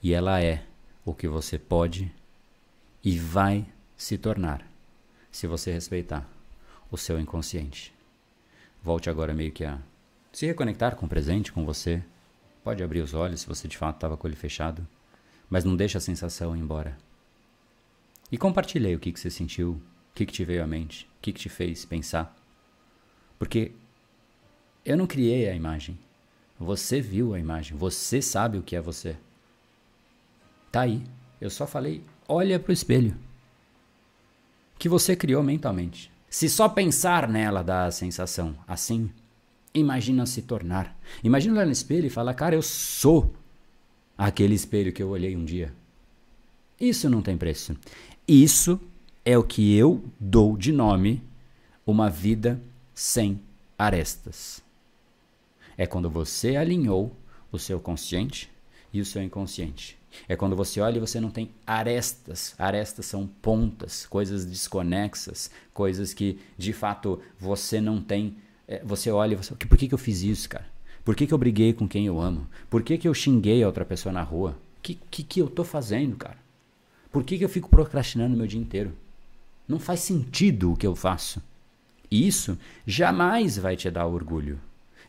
e 0.02 0.14
ela 0.14 0.42
é 0.42 0.66
o 1.06 1.14
que 1.14 1.28
você 1.28 1.60
pode 1.60 2.12
e 3.04 3.20
vai 3.20 3.68
se 3.96 4.18
tornar 4.18 4.68
se 5.32 5.46
você 5.46 5.72
respeitar 5.72 6.28
o 6.90 6.98
seu 6.98 7.20
inconsciente. 7.20 7.94
Volte 8.82 9.12
agora 9.12 9.32
meio 9.32 9.52
que 9.52 9.64
a 9.64 9.78
se 10.34 10.48
reconectar 10.48 10.96
com 10.96 11.06
o 11.06 11.10
presente, 11.10 11.52
com 11.52 11.64
você. 11.64 12.04
Pode 12.64 12.82
abrir 12.82 13.02
os 13.02 13.14
olhos 13.14 13.42
se 13.42 13.48
você 13.48 13.68
de 13.68 13.78
fato 13.78 13.98
estava 13.98 14.18
com 14.18 14.28
ele 14.28 14.36
fechado, 14.36 14.88
mas 15.48 15.64
não 15.64 15.76
deixe 15.76 16.00
a 16.00 16.02
sensação 16.02 16.58
ir 16.58 16.62
embora. 16.62 16.98
E 18.32 18.40
compartilhe 18.40 18.96
o 18.96 19.00
que, 19.00 19.12
que 19.12 19.20
você 19.20 19.30
sentiu, 19.30 19.74
o 19.74 19.82
que, 20.16 20.26
que 20.26 20.34
te 20.34 20.44
veio 20.44 20.64
à 20.64 20.68
mente, 20.68 21.08
que, 21.28 21.34
que 21.34 21.40
te 21.40 21.50
fez 21.50 21.86
pensar. 21.86 22.36
Porque 23.38 23.72
eu 24.86 24.98
não 24.98 25.08
criei 25.08 25.50
a 25.50 25.56
imagem. 25.56 25.98
Você 26.60 27.02
viu 27.02 27.34
a 27.34 27.40
imagem. 27.40 27.78
Você 27.78 28.22
sabe 28.22 28.58
o 28.58 28.64
que 28.64 28.76
é 28.76 28.82
você. 28.82 29.16
Tá 30.72 30.82
aí. 30.82 31.04
Eu 31.40 31.50
só 31.50 31.68
falei, 31.68 32.04
olha 32.28 32.60
para 32.60 32.72
o 32.72 32.74
espelho. 32.74 33.16
Que 34.80 34.90
você 34.90 35.16
criou 35.16 35.44
mentalmente. 35.44 36.12
Se 36.30 36.50
só 36.50 36.68
pensar 36.68 37.28
nela 37.28 37.64
dá 37.64 37.86
a 37.86 37.92
sensação 37.92 38.56
assim, 38.68 39.10
imagina 39.74 40.26
se 40.26 40.42
tornar. 40.42 40.98
Imagina 41.24 41.56
olhar 41.56 41.66
no 41.66 41.72
espelho 41.72 42.08
e 42.08 42.12
falar, 42.12 42.34
cara, 42.34 42.56
eu 42.56 42.62
sou 42.62 43.34
aquele 44.18 44.56
espelho 44.56 44.94
que 44.94 45.02
eu 45.02 45.10
olhei 45.10 45.36
um 45.36 45.46
dia. 45.46 45.74
Isso 46.80 47.10
não 47.10 47.22
tem 47.22 47.38
preço. 47.38 47.76
Isso 48.28 48.80
é 49.28 49.38
o 49.38 49.44
que 49.44 49.76
eu 49.76 50.02
dou 50.18 50.56
de 50.56 50.72
nome 50.72 51.22
uma 51.86 52.10
vida 52.10 52.62
sem 52.96 53.42
arestas. 53.78 54.64
É 55.78 55.86
quando 55.86 56.10
você 56.10 56.56
alinhou 56.56 57.14
o 57.52 57.60
seu 57.60 57.78
consciente 57.78 58.50
e 58.94 59.02
o 59.02 59.06
seu 59.06 59.22
inconsciente. 59.22 59.98
É 60.30 60.38
quando 60.38 60.56
você 60.56 60.80
olha 60.80 60.96
e 60.96 61.02
você 61.02 61.20
não 61.20 61.30
tem 61.30 61.52
arestas. 61.66 62.56
Arestas 62.58 63.06
são 63.06 63.28
pontas, 63.28 64.06
coisas 64.06 64.46
desconexas, 64.46 65.52
coisas 65.74 66.14
que 66.14 66.40
de 66.58 66.72
fato 66.72 67.20
você 67.38 67.82
não 67.82 68.02
tem. 68.02 68.38
É, 68.66 68.82
você 68.82 69.12
olha 69.12 69.34
e 69.34 69.36
você. 69.36 69.54
Por 69.56 69.78
que, 69.78 69.90
que 69.90 69.94
eu 69.94 69.98
fiz 69.98 70.22
isso, 70.22 70.48
cara? 70.48 70.68
Por 71.04 71.18
que, 71.18 71.28
que 71.28 71.34
eu 71.34 71.38
briguei 71.38 71.74
com 71.74 71.86
quem 71.86 72.06
eu 72.06 72.18
amo? 72.18 72.48
Por 72.70 72.82
que, 72.82 72.98
que 72.98 73.10
eu 73.10 73.14
xinguei 73.14 73.62
a 73.62 73.68
outra 73.68 73.84
pessoa 73.84 74.14
na 74.14 74.24
rua? 74.24 74.58
O 74.78 74.82
que, 74.82 74.98
que, 75.12 75.22
que 75.22 75.42
eu 75.42 75.50
tô 75.50 75.66
fazendo, 75.66 76.16
cara? 76.16 76.38
Por 77.12 77.26
que, 77.26 77.38
que 77.38 77.44
eu 77.44 77.50
fico 77.50 77.68
procrastinando 77.68 78.34
o 78.34 78.38
meu 78.38 78.48
dia 78.48 78.62
inteiro? 78.62 78.94
Não 79.68 79.80
faz 79.80 80.02
sentido 80.02 80.72
o 80.72 80.78
que 80.78 80.88
eu 80.88 80.96
faço. 80.96 81.42
E 82.10 82.28
isso 82.28 82.58
jamais 82.86 83.58
vai 83.58 83.76
te 83.76 83.90
dar 83.92 84.08
orgulho. 84.08 84.60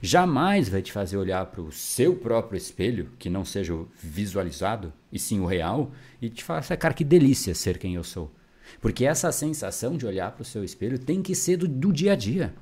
Jamais 0.00 0.68
vai 0.68 0.82
te 0.82 0.92
fazer 0.92 1.16
olhar 1.16 1.44
para 1.46 1.60
o 1.60 1.72
seu 1.72 2.14
próprio 2.14 2.56
espelho, 2.56 3.10
que 3.18 3.28
não 3.28 3.44
seja 3.44 3.74
o 3.74 3.88
visualizado, 4.00 4.92
e 5.12 5.18
sim 5.18 5.40
o 5.40 5.46
real, 5.46 5.90
e 6.22 6.28
te 6.28 6.44
falar, 6.44 6.62
cara, 6.62 6.94
que 6.94 7.04
delícia 7.04 7.54
ser 7.54 7.78
quem 7.78 7.94
eu 7.94 8.04
sou. 8.04 8.30
Porque 8.80 9.04
essa 9.04 9.32
sensação 9.32 9.96
de 9.96 10.06
olhar 10.06 10.30
para 10.32 10.42
o 10.42 10.44
seu 10.44 10.62
espelho 10.62 10.98
tem 10.98 11.22
que 11.22 11.34
ser 11.34 11.56
do, 11.56 11.66
do 11.66 11.92
dia 11.92 12.12
a 12.12 12.16
dia. 12.16 12.54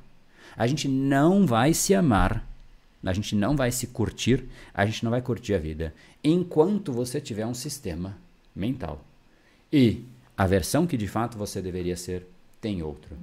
A 0.56 0.66
gente 0.66 0.88
não 0.88 1.46
vai 1.46 1.74
se 1.74 1.94
amar 1.94 2.46
a 3.04 3.12
gente 3.12 3.36
não 3.36 3.56
vai 3.56 3.70
se 3.70 3.86
curtir, 3.86 4.44
a 4.74 4.84
gente 4.84 5.04
não 5.04 5.10
vai 5.10 5.22
curtir 5.22 5.54
a 5.54 5.58
vida 5.58 5.94
enquanto 6.22 6.92
você 6.92 7.20
tiver 7.20 7.46
um 7.46 7.54
sistema 7.54 8.16
mental. 8.54 9.04
E 9.72 10.02
a 10.36 10.46
versão 10.46 10.86
que 10.86 10.96
de 10.96 11.08
fato 11.08 11.38
você 11.38 11.62
deveria 11.62 11.96
ser 11.96 12.26
tem 12.60 12.82
outro. 12.82 13.16